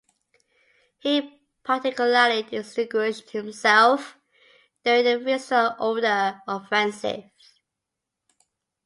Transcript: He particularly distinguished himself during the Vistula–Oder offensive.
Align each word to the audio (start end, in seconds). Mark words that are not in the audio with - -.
He 0.97 1.43
particularly 1.63 2.41
distinguished 2.41 3.29
himself 3.29 4.17
during 4.83 5.03
the 5.05 5.19
Vistula–Oder 5.19 6.41
offensive. 6.47 7.25